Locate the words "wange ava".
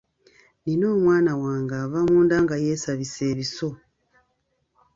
1.41-1.99